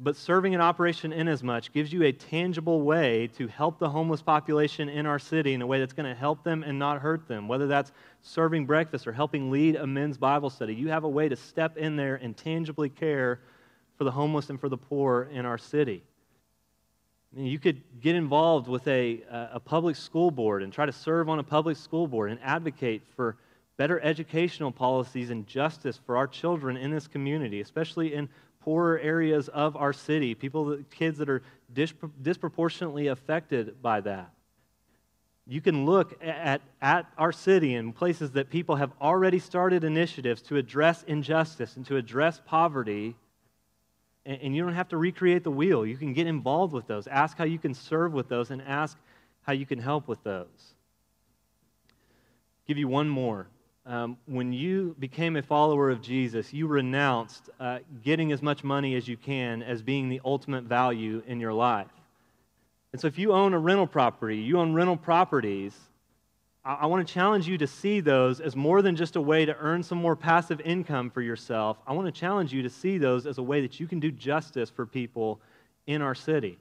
[0.00, 4.88] But serving in Operation Inasmuch gives you a tangible way to help the homeless population
[4.88, 7.48] in our city in a way that's going to help them and not hurt them.
[7.48, 7.90] Whether that's
[8.22, 11.76] serving breakfast or helping lead a men's Bible study, you have a way to step
[11.76, 13.40] in there and tangibly care
[13.96, 16.04] for the homeless and for the poor in our city.
[17.36, 21.28] You could get involved with a, uh, a public school board and try to serve
[21.28, 23.36] on a public school board and advocate for
[23.76, 28.28] better educational policies and justice for our children in this community, especially in
[28.60, 31.42] poorer areas of our city, people, kids that are
[32.22, 34.30] disproportionately affected by that.
[35.46, 40.42] You can look at, at our city and places that people have already started initiatives
[40.42, 43.16] to address injustice and to address poverty,
[44.26, 45.86] and, and you don't have to recreate the wheel.
[45.86, 47.06] You can get involved with those.
[47.06, 48.98] Ask how you can serve with those, and ask
[49.42, 50.74] how you can help with those.
[52.66, 53.46] Give you one more
[53.88, 58.94] um, when you became a follower of Jesus, you renounced uh, getting as much money
[58.96, 61.88] as you can as being the ultimate value in your life.
[62.92, 65.74] And so, if you own a rental property, you own rental properties,
[66.66, 69.46] I, I want to challenge you to see those as more than just a way
[69.46, 71.78] to earn some more passive income for yourself.
[71.86, 74.10] I want to challenge you to see those as a way that you can do
[74.10, 75.40] justice for people
[75.86, 76.58] in our city.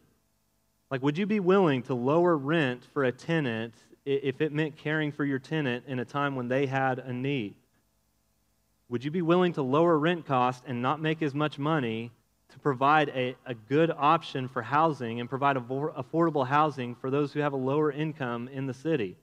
[0.90, 3.74] Like, would you be willing to lower rent for a tenant
[4.08, 7.56] if it meant caring for your tenant in a time when they had a need?
[8.90, 12.12] Would you be willing to lower rent costs and not make as much money
[12.50, 17.42] to provide a, a good option for housing and provide affordable housing for those who
[17.42, 19.18] have a lower income in the city?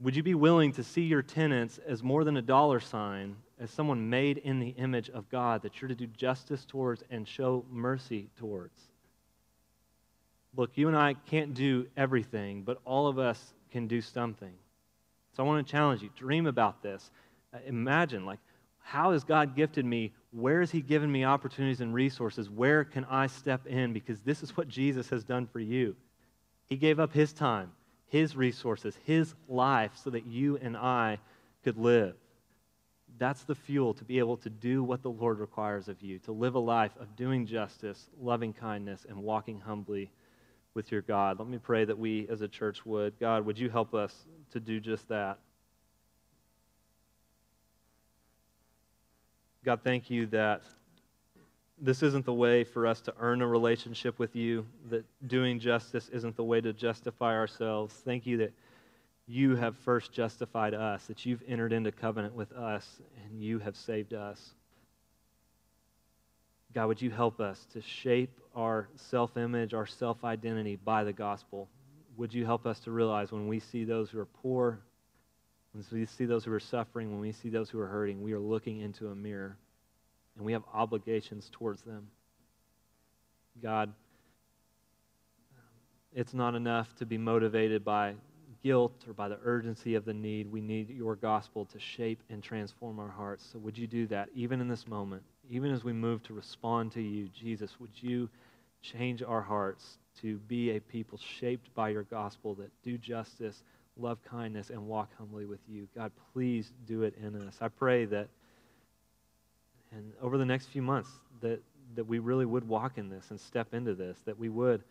[0.00, 3.70] Would you be willing to see your tenants as more than a dollar sign, as
[3.70, 7.64] someone made in the image of God that you're to do justice towards and show
[7.70, 8.80] mercy towards?
[10.56, 14.52] Look, you and I can't do everything, but all of us can do something.
[15.36, 17.10] So I want to challenge you dream about this.
[17.54, 18.40] Uh, imagine, like,
[18.80, 20.12] how has God gifted me?
[20.32, 22.50] Where has He given me opportunities and resources?
[22.50, 23.92] Where can I step in?
[23.92, 25.94] Because this is what Jesus has done for you.
[26.66, 27.72] He gave up His time,
[28.06, 31.18] His resources, His life so that you and I
[31.64, 32.14] could live.
[33.18, 36.32] That's the fuel to be able to do what the Lord requires of you, to
[36.32, 40.10] live a life of doing justice, loving kindness, and walking humbly
[40.78, 41.40] with your God.
[41.40, 43.18] Let me pray that we as a church would.
[43.18, 44.14] God, would you help us
[44.52, 45.40] to do just that?
[49.64, 50.62] God, thank you that
[51.80, 56.08] this isn't the way for us to earn a relationship with you, that doing justice
[56.12, 57.92] isn't the way to justify ourselves.
[58.04, 58.52] Thank you that
[59.26, 63.76] you have first justified us, that you've entered into covenant with us, and you have
[63.76, 64.54] saved us.
[66.74, 71.12] God, would you help us to shape our self image, our self identity by the
[71.12, 71.68] gospel?
[72.16, 74.80] Would you help us to realize when we see those who are poor,
[75.72, 78.32] when we see those who are suffering, when we see those who are hurting, we
[78.32, 79.56] are looking into a mirror
[80.36, 82.08] and we have obligations towards them?
[83.62, 83.92] God,
[86.14, 88.14] it's not enough to be motivated by
[88.62, 90.50] guilt or by the urgency of the need.
[90.50, 93.48] We need your gospel to shape and transform our hearts.
[93.52, 95.22] So, would you do that even in this moment?
[95.50, 98.28] Even as we move to respond to you, Jesus, would you
[98.82, 103.62] change our hearts to be a people shaped by your gospel that do justice,
[103.96, 105.88] love kindness, and walk humbly with you?
[105.94, 107.56] God, please do it in us.
[107.60, 108.28] I pray that
[109.92, 111.60] and over the next few months that,
[111.94, 114.82] that we really would walk in this and step into this, that we would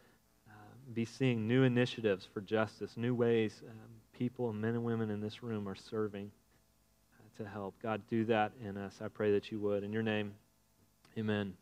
[0.50, 0.54] uh,
[0.94, 3.78] be seeing new initiatives for justice, new ways um,
[4.18, 6.32] people men and women in this room are serving
[7.14, 7.76] uh, to help.
[7.82, 8.96] God, do that in us.
[9.04, 9.84] I pray that you would.
[9.84, 10.34] In your name,
[11.18, 11.58] Amen.